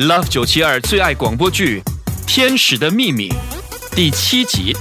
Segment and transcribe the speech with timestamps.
[0.00, 1.82] Love 九七二最爱广播剧
[2.26, 3.28] 《天使的秘密》
[3.94, 4.74] 第七集。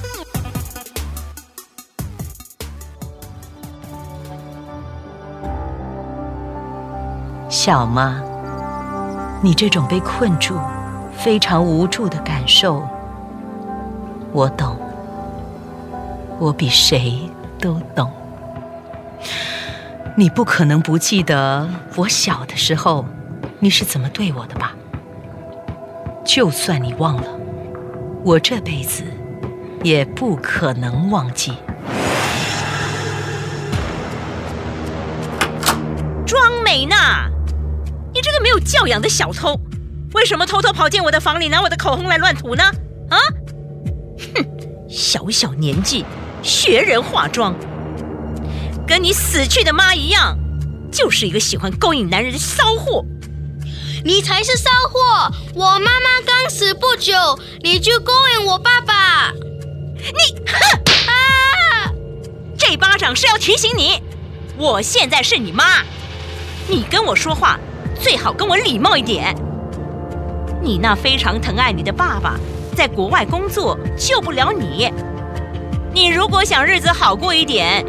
[7.50, 8.24] 小妈，
[9.44, 10.58] 你这种被困住、
[11.18, 12.82] 非常无助的感受，
[14.32, 14.80] 我懂，
[16.40, 17.30] 我比谁
[17.60, 18.10] 都懂。
[20.16, 23.06] 你不可能不记得我小的时候
[23.60, 24.74] 你是怎么对我的吧？
[26.32, 27.24] 就算你忘了，
[28.24, 29.02] 我这辈子
[29.82, 31.54] 也不可能忘记。
[36.28, 37.28] 庄美娜，
[38.14, 39.60] 你这个没有教养的小偷，
[40.14, 42.64] 为什么偷偷跑进我的房里拿我的口红来乱涂呢？
[43.10, 43.18] 啊！
[44.36, 44.46] 哼，
[44.88, 46.06] 小小年纪
[46.44, 47.56] 学人化妆，
[48.86, 50.38] 跟你死去的妈一样，
[50.92, 53.04] 就是一个喜欢勾引男人的骚货。
[54.04, 55.32] 你才是骚货！
[55.54, 57.14] 我妈妈刚死不久，
[57.62, 59.32] 你就勾引我爸爸。
[59.98, 60.56] 你哼
[61.08, 61.92] 啊！
[62.58, 64.02] 这巴掌是要提醒你，
[64.58, 65.84] 我现在是你妈，
[66.68, 67.60] 你跟我说话
[68.00, 69.36] 最好跟我礼貌一点。
[70.62, 72.40] 你那非常疼爱你的爸爸
[72.76, 74.92] 在国外工作，救不了你。
[75.92, 77.86] 你如果想日子好过一点，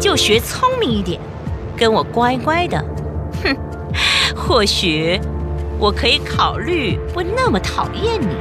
[0.00, 1.20] 就学聪明一点，
[1.76, 2.82] 跟我乖乖的。
[3.42, 3.54] 哼，
[4.34, 5.20] 或许。
[5.80, 8.36] 我可以考虑不那么讨厌你，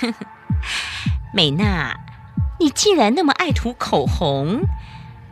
[1.34, 1.94] 美娜，
[2.58, 4.62] 你既然那么爱涂口红，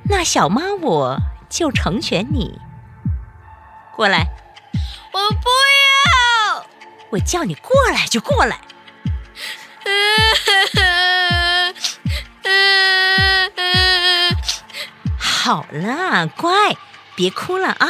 [0.04, 1.16] 那小妈我
[1.48, 2.60] 就成全你。
[3.96, 4.26] 过来，
[5.12, 5.48] 我不
[6.52, 6.66] 要，
[7.12, 8.60] 我叫你过来就过来。
[15.50, 16.76] 好了，乖，
[17.16, 17.88] 别哭了啊！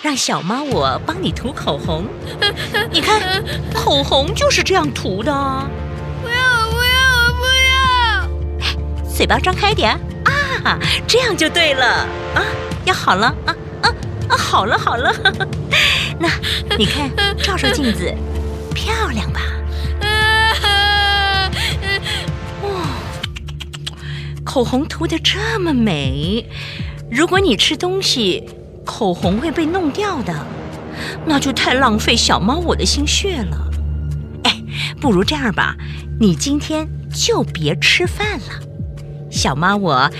[0.00, 2.06] 让小妈我帮你涂口红。
[2.90, 3.44] 你看，
[3.74, 5.30] 口红就是这样涂的。
[6.22, 8.26] 不要，不要，我不要！
[9.06, 10.00] 嘴巴张开点
[10.64, 11.86] 啊，这样就对了
[12.34, 12.42] 啊！
[12.86, 13.90] 要好了啊啊
[14.30, 14.36] 啊！
[14.38, 15.14] 好了好了，
[16.18, 16.30] 那
[16.78, 18.10] 你看，照照镜子，
[18.74, 19.40] 漂亮吧？
[22.64, 22.70] 哇，
[24.42, 26.48] 口红涂的这么美。
[27.10, 28.44] 如果你吃东西，
[28.84, 30.34] 口红会被弄掉的，
[31.26, 33.70] 那就太浪费小猫我的心血了。
[34.44, 34.62] 哎，
[35.00, 35.76] 不如这样吧，
[36.20, 38.60] 你今天就别吃饭了，
[39.30, 40.10] 小猫我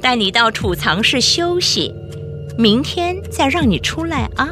[0.00, 1.94] 带你到储藏室休息，
[2.58, 4.50] 明天再让你出来啊。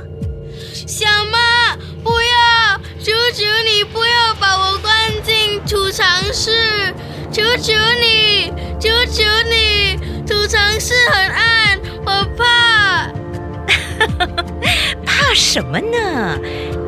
[0.73, 6.95] 小妈，不要，求求你不要把我关进储藏室，
[7.31, 11.50] 求求你，求求你，储藏室很安。
[12.05, 13.11] 我怕，
[15.05, 16.39] 怕什么呢？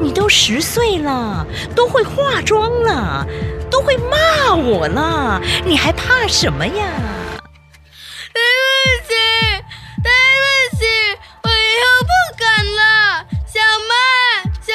[0.00, 1.46] 你都十岁了，
[1.76, 3.26] 都会化妆了，
[3.70, 6.84] 都会骂我了，你还怕什么呀？
[8.34, 9.14] 对不起，
[10.02, 10.84] 对不起，
[11.44, 11.52] 我以
[11.82, 12.44] 后不敢
[12.74, 12.80] 了。
[13.46, 13.94] 小妈，
[14.60, 14.72] 小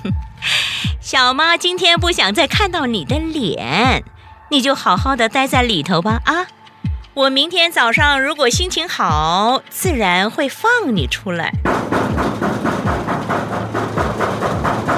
[0.00, 0.12] 妈，
[1.00, 4.04] 小妈今天不想再看到你的脸。
[4.54, 6.46] 你就好好的待在里头吧啊！
[7.12, 11.52] 我明天早上如果心情好，自然会放你出来。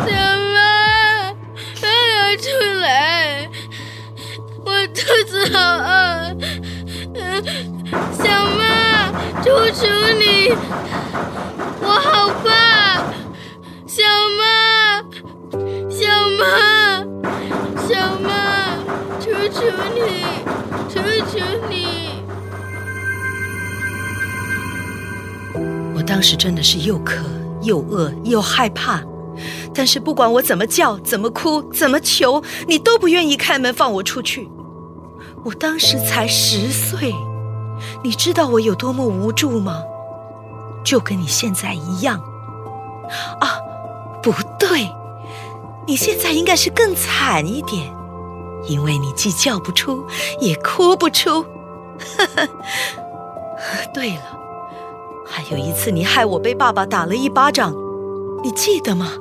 [0.04, 0.12] 小
[0.52, 1.32] 妈，
[1.74, 2.50] 放我出
[2.82, 3.48] 来！
[4.66, 6.36] 我肚子好饿。
[8.12, 8.28] 小
[8.58, 9.10] 妈，
[9.42, 9.88] 求求
[10.18, 10.52] 你，
[11.80, 12.46] 我好怕。
[13.86, 14.04] 小
[14.36, 15.00] 妈，
[15.88, 16.04] 小
[16.38, 16.44] 妈，
[17.88, 18.15] 小。
[19.56, 19.62] 求
[19.94, 20.00] 你，
[20.86, 21.00] 求
[21.32, 21.38] 求
[21.70, 22.22] 你！
[25.94, 27.24] 我当时真的是又渴
[27.62, 29.02] 又饿又害怕，
[29.74, 34.46] 但是不管我怎么叫、怎么哭、怎么求，你都不愿意开门放我出去。
[35.42, 37.14] 我当时才十岁，
[38.04, 39.82] 你知道我有多么无助吗？
[40.84, 42.20] 就跟你现在一样。
[43.40, 43.56] 啊，
[44.22, 44.90] 不对，
[45.86, 47.90] 你现在应该是更惨一点。
[48.66, 50.06] 因为你既叫不出，
[50.40, 51.44] 也哭不出。
[53.94, 54.38] 对了，
[55.26, 57.74] 还有一次你害我被爸爸打了一巴掌，
[58.42, 59.12] 你记得吗？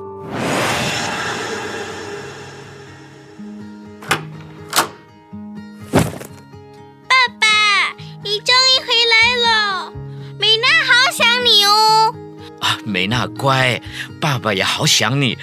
[7.08, 9.92] 爸爸，你终于回来了，
[10.38, 12.14] 美娜好想你哦。
[12.60, 13.80] 啊，美娜乖，
[14.20, 15.38] 爸爸也好想你，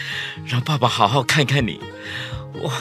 [0.46, 1.82] 让爸爸好好看看你。
[2.62, 2.72] 哇！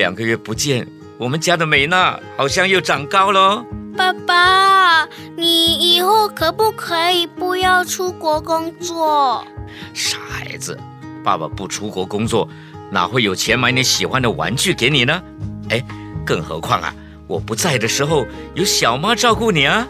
[0.00, 0.88] 两个月不见，
[1.18, 3.62] 我们家的美娜好像又长高了。
[3.94, 5.06] 爸爸，
[5.36, 9.44] 你以后可不可以不要出国工作？
[9.92, 10.74] 傻孩子，
[11.22, 12.48] 爸爸不出国工作，
[12.90, 15.22] 哪会有钱买你喜欢的玩具给你呢？
[15.68, 15.84] 哎，
[16.24, 16.94] 更何况啊，
[17.26, 18.24] 我不在的时候
[18.54, 19.86] 有小妈照顾你啊。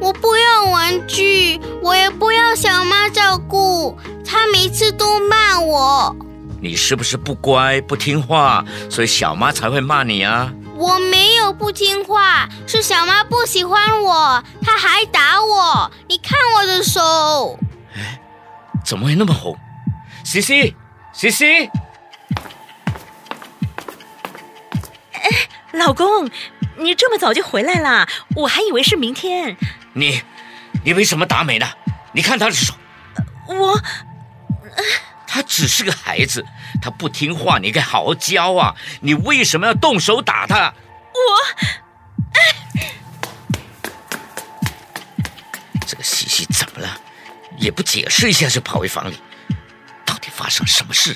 [0.00, 3.96] 我不要玩具，我也不要小妈照顾，
[4.26, 6.16] 她每次都骂我。
[6.60, 10.52] 你是不是不乖不听话，所以小妈才会骂你啊？
[10.74, 15.90] 我没有不听话，是小妈不喜欢我，她还打我。
[16.08, 17.58] 你看我的手，
[17.94, 18.20] 哎，
[18.84, 19.56] 怎么会那么红？
[20.24, 20.76] 西西，
[21.12, 21.70] 西西，
[25.72, 26.28] 老公，
[26.76, 28.08] 你这么早就回来啦？
[28.34, 29.56] 我还以为是明天。
[29.94, 30.22] 你，
[30.84, 31.66] 你为什么打美呢？
[32.12, 32.74] 你看她的手，
[33.46, 33.80] 我，
[35.28, 36.44] 他只是个孩子，
[36.80, 38.74] 他不听话，你该好好教啊！
[39.02, 40.72] 你为什么要动手打他？
[41.12, 41.20] 我，
[45.86, 46.98] 这个西西怎么了？
[47.58, 49.18] 也不解释一下就跑回房里，
[50.06, 51.14] 到底发生什么事？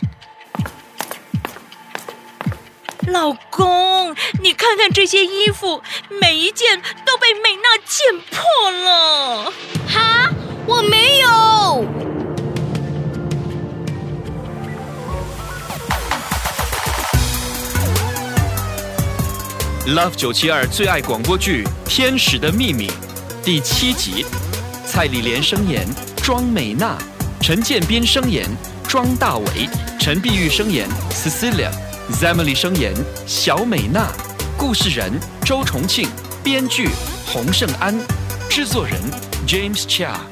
[3.09, 5.83] 老公，你看看这些衣服，
[6.21, 9.53] 每一件都被美娜剪破了。
[9.89, 10.31] 哈，
[10.67, 12.02] 我没有。
[19.87, 22.87] Love 九七二最爱广播剧《天使的秘密》
[23.45, 24.25] 第七集，
[24.87, 25.85] 蔡丽莲声演
[26.19, 26.97] 庄美娜，
[27.41, 28.49] 陈建斌声演
[28.87, 29.69] 庄大伟，
[29.99, 32.95] 陈碧玉声演 Cecilia，Zemily 声演
[33.27, 34.07] 小美娜，
[34.57, 35.11] 故事人
[35.45, 36.09] 周重庆，
[36.45, 36.89] 编剧
[37.27, 37.99] 洪胜安，
[38.49, 38.95] 制作人
[39.49, 40.32] James Chia。